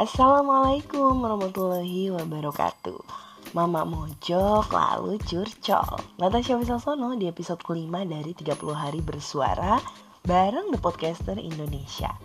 [0.00, 3.04] Assalamualaikum warahmatullahi wabarakatuh
[3.52, 9.76] Mama Mojok lalu curcol Natasha Wisasono di episode kelima dari 30 hari bersuara
[10.24, 12.16] Bareng The Podcaster Indonesia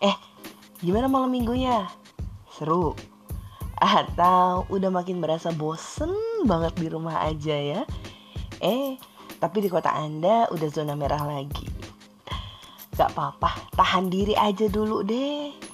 [0.00, 0.16] Eh,
[0.80, 1.92] gimana malam minggunya?
[2.56, 2.96] Seru?
[3.76, 6.08] Atau udah makin berasa bosen
[6.48, 7.84] banget di rumah aja ya?
[8.64, 8.96] Eh,
[9.36, 11.68] tapi di kota Anda udah zona merah lagi
[12.96, 15.67] Gak apa-apa, tahan diri aja dulu deh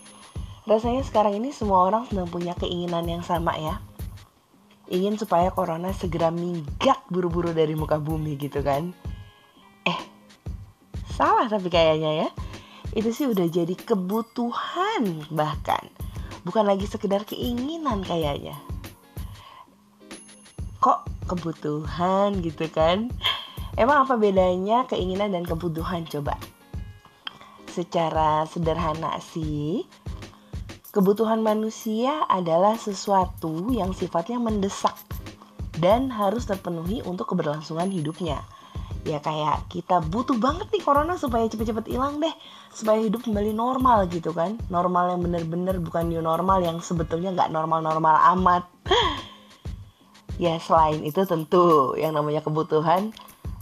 [0.65, 3.85] Rasanya sekarang ini semua orang sedang punya keinginan yang sama ya.
[4.89, 8.97] Ingin supaya corona segera minggat buru-buru dari muka bumi gitu kan.
[9.85, 10.01] Eh,
[11.13, 12.29] salah tapi kayaknya ya.
[12.97, 15.85] Itu sih udah jadi kebutuhan bahkan.
[16.49, 18.57] Bukan lagi sekedar keinginan kayaknya.
[20.81, 23.13] Kok kebutuhan gitu kan?
[23.77, 26.41] Emang apa bedanya keinginan dan kebutuhan coba?
[27.69, 29.83] Secara sederhana sih,
[30.95, 34.95] Kebutuhan manusia adalah sesuatu yang sifatnya mendesak
[35.83, 38.39] dan harus terpenuhi untuk keberlangsungan hidupnya.
[39.03, 42.31] Ya kayak kita butuh banget nih corona supaya cepet-cepet hilang deh,
[42.71, 44.55] supaya hidup kembali normal gitu kan.
[44.71, 48.63] Normal yang bener-bener bukan new normal yang sebetulnya nggak normal-normal amat.
[50.47, 53.11] ya selain itu tentu yang namanya kebutuhan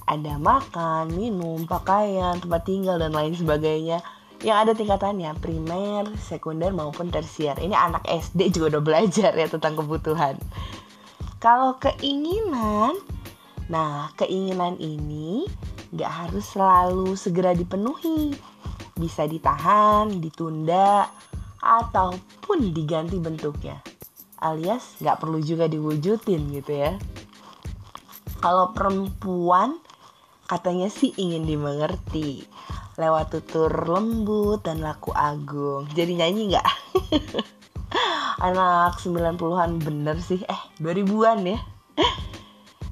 [0.05, 4.05] ada makan, minum, pakaian, tempat tinggal dan lain sebagainya
[4.43, 7.55] yang ada tingkatannya primer, sekunder maupun tersier.
[7.59, 10.35] Ini anak SD juga udah belajar ya tentang kebutuhan.
[11.39, 12.99] Kalau keinginan,
[13.71, 15.47] nah keinginan ini
[15.95, 18.35] nggak harus selalu segera dipenuhi.
[18.99, 21.07] Bisa ditahan, ditunda,
[21.63, 23.79] ataupun diganti bentuknya.
[24.43, 26.99] Alias nggak perlu juga diwujudin gitu ya.
[28.43, 29.79] Kalau perempuan
[30.51, 32.52] katanya sih ingin dimengerti
[33.01, 35.89] lewat tutur lembut dan laku agung.
[35.97, 36.69] Jadi nyanyi nggak?
[38.47, 40.45] Anak 90-an bener sih.
[40.45, 41.61] Eh, 2000-an ya.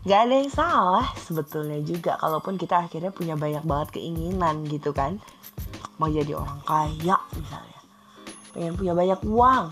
[0.00, 5.20] Gak ada yang salah sebetulnya juga Kalaupun kita akhirnya punya banyak banget keinginan gitu kan
[6.00, 7.80] Mau jadi orang kaya misalnya
[8.56, 9.66] Pengen punya banyak uang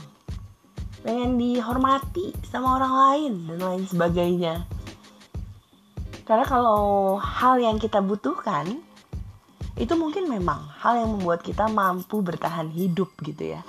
[1.01, 4.55] Pengen dihormati sama orang lain dan lain sebagainya
[6.29, 8.85] Karena kalau hal yang kita butuhkan
[9.79, 13.63] itu mungkin memang hal yang membuat kita mampu bertahan hidup gitu ya.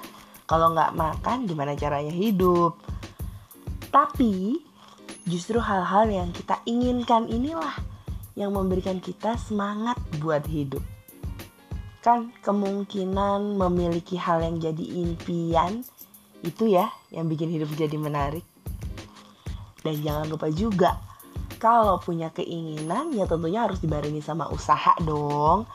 [0.49, 2.81] Kalau nggak makan gimana caranya hidup?
[3.93, 4.57] Tapi
[5.29, 7.77] justru hal-hal yang kita inginkan inilah
[8.33, 10.81] yang memberikan kita semangat buat hidup.
[12.01, 15.85] Kan kemungkinan memiliki hal yang jadi impian
[16.41, 18.45] itu ya yang bikin hidup jadi menarik.
[19.85, 20.97] Dan jangan lupa juga
[21.61, 25.69] kalau punya keinginan ya tentunya harus dibarengi sama usaha dong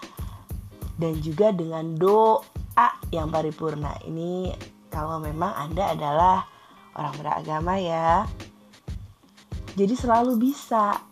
[0.94, 3.98] dan juga dengan doa yang paripurna.
[4.06, 4.54] Ini
[4.90, 6.46] kalau memang Anda adalah
[6.94, 8.26] orang beragama ya.
[9.74, 11.02] Jadi selalu bisa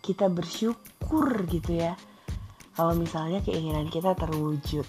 [0.00, 1.92] kita bersyukur gitu ya.
[2.72, 4.86] Kalau misalnya keinginan kita terwujud.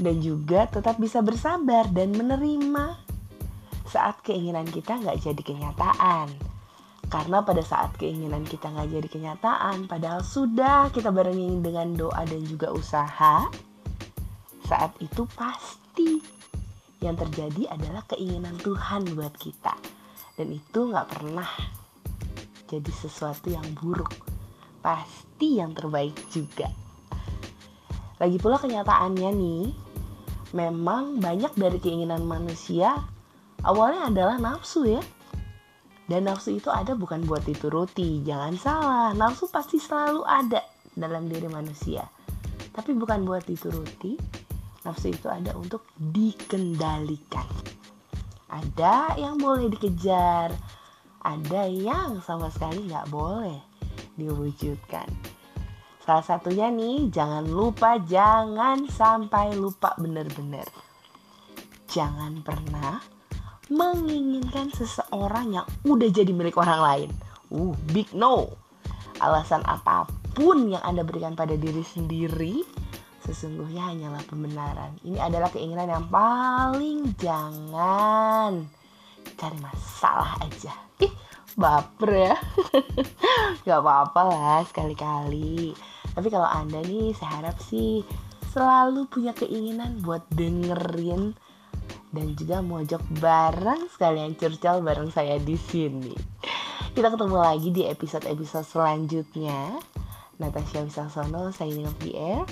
[0.00, 2.96] Dan juga tetap bisa bersabar dan menerima
[3.84, 6.49] saat keinginan kita nggak jadi kenyataan
[7.10, 12.38] karena pada saat keinginan kita nggak jadi kenyataan, padahal sudah kita barengi dengan doa dan
[12.46, 13.50] juga usaha,
[14.62, 16.22] saat itu pasti
[17.02, 19.74] yang terjadi adalah keinginan Tuhan buat kita.
[20.38, 21.50] Dan itu nggak pernah
[22.70, 24.14] jadi sesuatu yang buruk.
[24.78, 26.70] Pasti yang terbaik juga.
[28.22, 29.64] Lagi pula kenyataannya nih,
[30.54, 33.02] memang banyak dari keinginan manusia
[33.66, 35.02] awalnya adalah nafsu ya
[36.10, 38.26] dan nafsu itu ada bukan buat dituruti.
[38.26, 40.58] Jangan salah, nafsu pasti selalu ada
[40.98, 42.02] dalam diri manusia.
[42.74, 44.18] Tapi bukan buat dituruti.
[44.82, 47.46] Nafsu itu ada untuk dikendalikan.
[48.50, 50.50] Ada yang boleh dikejar,
[51.22, 53.62] ada yang sama sekali nggak boleh
[54.18, 55.06] diwujudkan.
[56.02, 60.66] Salah satunya nih, jangan lupa, jangan sampai lupa bener-bener.
[61.86, 62.98] Jangan pernah
[63.70, 67.10] menginginkan seseorang yang udah jadi milik orang lain.
[67.54, 68.50] Uh, big no.
[69.22, 72.64] Alasan apa pun yang Anda berikan pada diri sendiri
[73.20, 74.96] sesungguhnya hanyalah pembenaran.
[75.06, 78.66] Ini adalah keinginan yang paling jangan
[79.36, 80.72] cari masalah aja.
[81.04, 81.12] Ih,
[81.54, 82.34] baper ya.
[83.68, 85.76] Gak apa-apa lah sekali-kali.
[86.10, 88.02] Tapi kalau Anda nih, saya harap sih
[88.50, 91.38] selalu punya keinginan buat dengerin
[92.10, 96.14] dan juga mojok bareng sekalian curcol bareng saya di sini.
[96.90, 99.78] Kita ketemu lagi di episode-episode selanjutnya.
[100.40, 102.42] Natasha Wisasono, off the air.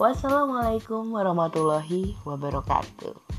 [0.00, 3.31] Wassalamualaikum warahmatullahi wabarakatuh.